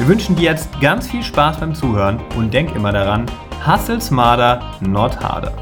[0.00, 3.26] Wir wünschen dir jetzt ganz viel Spaß beim Zuhören und denk immer daran,
[3.66, 5.54] hustle smarter, not harder.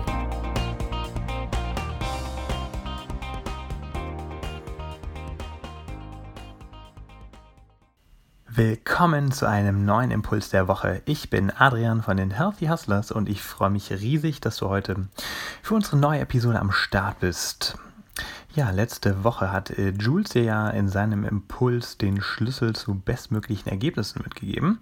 [8.47, 11.03] Willkommen zu einem neuen Impuls der Woche.
[11.05, 15.09] Ich bin Adrian von den Healthy Hustlers und ich freue mich riesig, dass du heute
[15.65, 17.77] für unsere neue Episode am Start bist.
[18.59, 24.21] Ja, letzte Woche hat äh, Jules ja in seinem Impuls den Schlüssel zu bestmöglichen Ergebnissen
[24.25, 24.81] mitgegeben.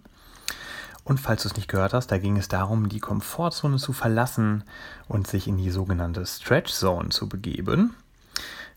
[1.05, 4.65] Und falls du es nicht gehört hast, da ging es darum, die Komfortzone zu verlassen
[5.09, 7.95] und sich in die sogenannte Stretch Zone zu begeben.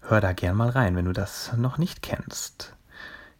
[0.02, 2.76] Hör da gern mal rein, wenn du das noch nicht kennst.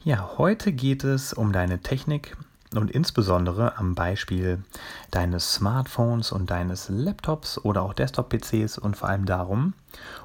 [0.02, 2.38] Ja, heute geht es um deine Technik
[2.76, 4.64] und insbesondere am Beispiel
[5.12, 9.74] deines Smartphones und deines Laptops oder auch Desktop-PCs und vor allem darum,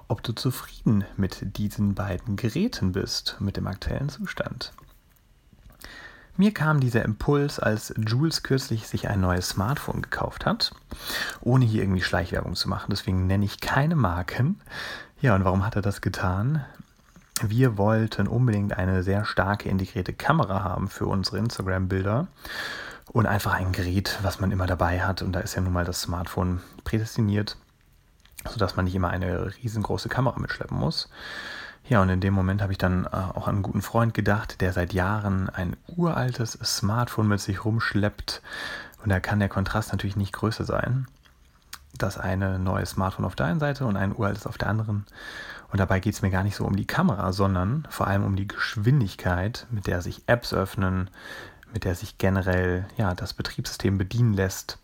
[0.09, 4.73] ob du zufrieden mit diesen beiden Geräten bist, mit dem aktuellen Zustand.
[6.37, 10.73] Mir kam dieser Impuls, als Jules kürzlich sich ein neues Smartphone gekauft hat,
[11.41, 12.89] ohne hier irgendwie Schleichwerbung zu machen.
[12.91, 14.61] Deswegen nenne ich keine Marken.
[15.21, 16.65] Ja, und warum hat er das getan?
[17.43, 22.29] Wir wollten unbedingt eine sehr starke integrierte Kamera haben für unsere Instagram-Bilder
[23.13, 25.21] und einfach ein Gerät, was man immer dabei hat.
[25.21, 27.57] Und da ist ja nun mal das Smartphone prädestiniert,
[28.49, 31.09] sodass man nicht immer eine riesengroße Kamera mitschleppen muss.
[31.89, 34.61] Ja, und in dem Moment habe ich dann äh, auch an einen guten Freund gedacht,
[34.61, 38.43] der seit Jahren ein uraltes Smartphone mit sich rumschleppt.
[39.03, 41.09] Und da kann der Kontrast natürlich nicht größer sein.
[41.99, 45.07] Das eine neue Smartphone auf der einen Seite und ein uraltes auf der anderen.
[45.71, 48.37] Und dabei geht es mir gar nicht so um die Kamera, sondern vor allem um
[48.37, 51.11] die Geschwindigkeit, mit der sich Apps öffnen,
[51.73, 54.79] mit der sich generell ja, das Betriebssystem bedienen lässt.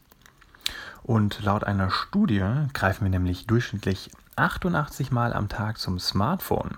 [1.02, 6.76] Und laut einer Studie greifen wir nämlich durchschnittlich 88 Mal am Tag zum Smartphone.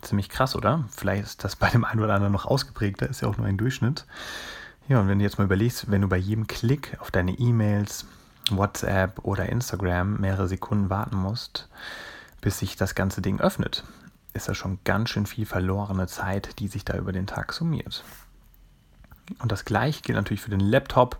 [0.00, 0.84] Ziemlich krass, oder?
[0.90, 3.56] Vielleicht ist das bei dem einen oder anderen noch ausgeprägter, ist ja auch nur ein
[3.56, 4.04] Durchschnitt.
[4.88, 8.04] Ja, und wenn du jetzt mal überlegst, wenn du bei jedem Klick auf deine E-Mails,
[8.50, 11.68] WhatsApp oder Instagram mehrere Sekunden warten musst,
[12.40, 13.84] bis sich das ganze Ding öffnet,
[14.32, 18.04] ist das schon ganz schön viel verlorene Zeit, die sich da über den Tag summiert.
[19.38, 21.18] Und das gleiche gilt natürlich für den Laptop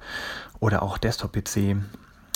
[0.60, 1.76] oder auch Desktop-PC.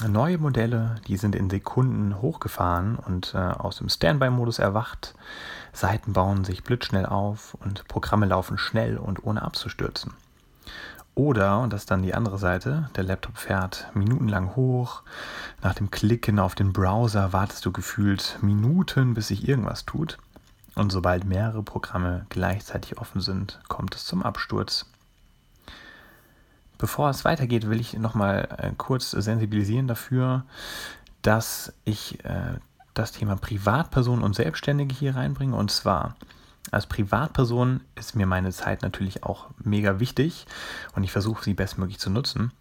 [0.06, 5.14] Neue Modelle, die sind in Sekunden hochgefahren und äh, aus dem Standby-Modus erwacht.
[5.72, 10.12] Seiten bauen sich blitzschnell auf und Programme laufen schnell und ohne abzustürzen.
[11.16, 15.02] Oder, und das ist dann die andere Seite, der Laptop fährt minutenlang hoch.
[15.62, 20.18] Nach dem Klicken auf den Browser wartest du gefühlt Minuten, bis sich irgendwas tut.
[20.74, 24.84] Und sobald mehrere Programme gleichzeitig offen sind, kommt es zum Absturz.
[26.76, 30.44] Bevor es weitergeht, will ich nochmal äh, kurz sensibilisieren dafür,
[31.22, 32.58] dass ich äh,
[32.92, 35.56] das Thema Privatpersonen und Selbstständige hier reinbringe.
[35.56, 36.14] Und zwar
[36.72, 40.46] als Privatperson ist mir meine Zeit natürlich auch mega wichtig
[40.94, 42.52] und ich versuche sie bestmöglich zu nutzen.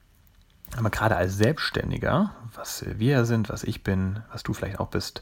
[0.78, 5.22] Aber gerade als Selbstständiger, was wir sind, was ich bin, was du vielleicht auch bist,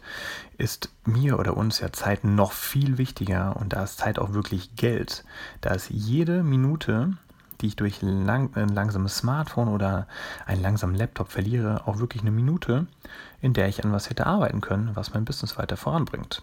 [0.58, 4.76] ist mir oder uns ja Zeit noch viel wichtiger und da ist Zeit auch wirklich
[4.76, 5.24] Geld.
[5.62, 7.18] Da ist jede Minute,
[7.62, 10.08] die ich durch lang, ein langsames Smartphone oder
[10.46, 12.88] einen langsamen Laptop verliere, auch wirklich eine Minute,
[13.42, 16.42] in der ich an was hätte arbeiten können, was mein Business weiter voranbringt.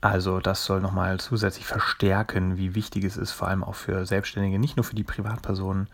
[0.00, 4.58] Also das soll nochmal zusätzlich verstärken, wie wichtig es ist, vor allem auch für Selbstständige,
[4.58, 5.88] nicht nur für die Privatpersonen,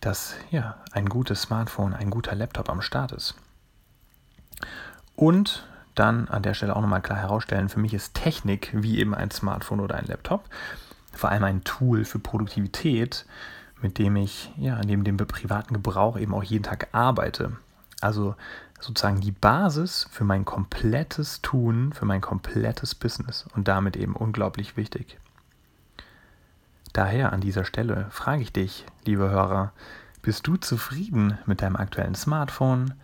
[0.00, 3.34] dass ja, ein gutes Smartphone, ein guter Laptop am Start ist.
[5.14, 9.14] Und dann an der Stelle auch nochmal klar herausstellen, für mich ist Technik wie eben
[9.14, 10.48] ein Smartphone oder ein Laptop
[11.18, 13.26] vor allem ein Tool für Produktivität,
[13.82, 17.56] mit dem ich ja neben dem privaten Gebrauch eben auch jeden Tag arbeite.
[18.00, 18.36] Also
[18.80, 24.76] sozusagen die Basis für mein komplettes Tun, für mein komplettes Business und damit eben unglaublich
[24.76, 25.18] wichtig.
[26.92, 29.72] Daher an dieser Stelle frage ich dich, liebe Hörer,
[30.22, 32.94] bist du zufrieden mit deinem aktuellen Smartphone?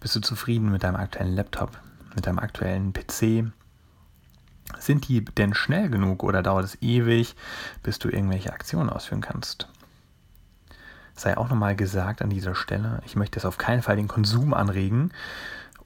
[0.00, 1.78] Bist du zufrieden mit deinem aktuellen Laptop,
[2.14, 3.50] mit deinem aktuellen PC?
[4.78, 7.36] Sind die denn schnell genug oder dauert es ewig,
[7.82, 9.68] bis du irgendwelche Aktionen ausführen kannst?
[11.20, 14.54] Sei auch nochmal gesagt an dieser Stelle, ich möchte jetzt auf keinen Fall den Konsum
[14.54, 15.10] anregen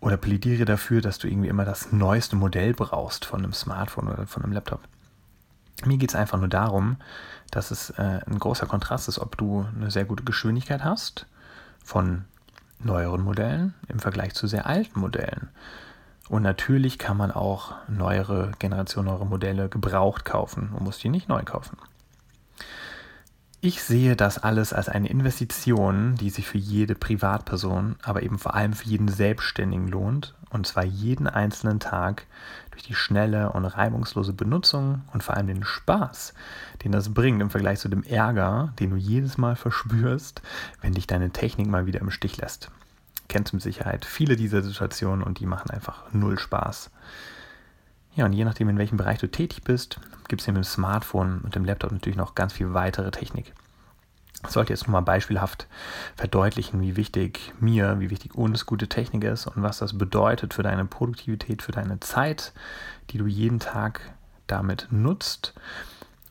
[0.01, 4.27] oder plädiere dafür, dass du irgendwie immer das neueste Modell brauchst von einem Smartphone oder
[4.27, 4.81] von einem Laptop.
[5.85, 6.97] Mir geht es einfach nur darum,
[7.51, 11.27] dass es äh, ein großer Kontrast ist, ob du eine sehr gute Geschwindigkeit hast
[11.85, 12.25] von
[12.79, 15.51] neueren Modellen im Vergleich zu sehr alten Modellen.
[16.29, 21.29] Und natürlich kann man auch neuere Generation, neuere Modelle gebraucht kaufen und muss die nicht
[21.29, 21.77] neu kaufen.
[23.65, 28.55] Ich sehe das alles als eine Investition, die sich für jede Privatperson, aber eben vor
[28.55, 30.35] allem für jeden Selbstständigen lohnt.
[30.51, 32.27] Und zwar jeden einzelnen Tag
[32.73, 36.35] durch die schnelle und reibungslose Benutzung und vor allem den Spaß,
[36.83, 40.43] den das bringt im Vergleich zu dem Ärger, den du jedes Mal verspürst,
[40.81, 42.69] wenn dich deine Technik mal wieder im Stich lässt.
[43.29, 46.91] Kennst mit Sicherheit viele dieser Situationen und die machen einfach null Spaß.
[48.15, 49.99] Ja, und je nachdem, in welchem Bereich du tätig bist,
[50.29, 53.55] gibt es hier mit dem Smartphone und dem Laptop natürlich noch ganz viel weitere Technik.
[54.45, 55.67] Ich sollte jetzt nochmal beispielhaft
[56.17, 60.63] verdeutlichen, wie wichtig mir, wie wichtig uns gute Technik ist und was das bedeutet für
[60.63, 62.53] deine Produktivität, für deine Zeit,
[63.11, 64.13] die du jeden Tag
[64.47, 65.55] damit nutzt.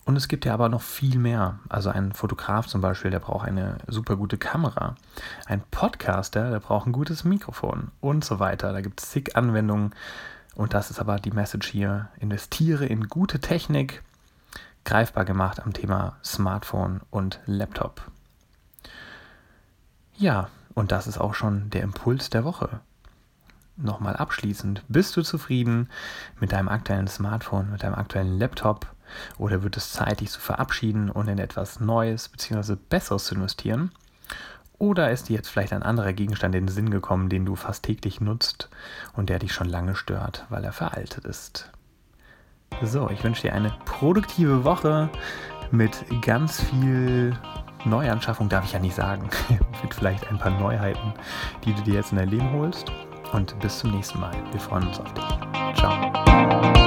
[0.04, 1.60] Und es gibt ja aber noch viel mehr.
[1.70, 4.96] Also ein Fotograf zum Beispiel, der braucht eine super gute Kamera.
[5.46, 8.74] Ein Podcaster, der braucht ein gutes Mikrofon und so weiter.
[8.74, 9.94] Da gibt es zig Anwendungen,
[10.56, 12.10] und das ist aber die Message hier.
[12.20, 14.04] Investiere in gute Technik,
[14.86, 18.12] greifbar gemacht am Thema Smartphone und Laptop.
[20.18, 22.80] Ja, und das ist auch schon der Impuls der Woche.
[23.78, 25.90] Nochmal abschließend, bist du zufrieden
[26.40, 28.94] mit deinem aktuellen Smartphone, mit deinem aktuellen Laptop
[29.38, 32.76] oder wird es Zeit, dich zu verabschieden und in etwas Neues bzw.
[32.76, 33.92] Besseres zu investieren?
[34.82, 37.84] Oder ist dir jetzt vielleicht ein anderer Gegenstand in den Sinn gekommen, den du fast
[37.84, 38.68] täglich nutzt
[39.14, 41.70] und der dich schon lange stört, weil er veraltet ist?
[42.82, 45.08] So, ich wünsche dir eine produktive Woche
[45.70, 47.38] mit ganz viel
[47.86, 49.30] Neuanschaffung, darf ich ja nicht sagen,
[49.84, 51.14] mit vielleicht ein paar Neuheiten,
[51.64, 52.92] die du dir jetzt in dein Leben holst.
[53.34, 54.34] Und bis zum nächsten Mal.
[54.52, 55.24] Wir freuen uns auf dich.
[55.76, 56.81] Ciao.